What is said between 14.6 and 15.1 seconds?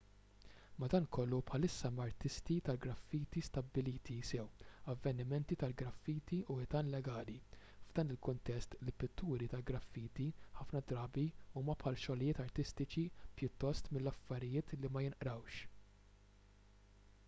li ma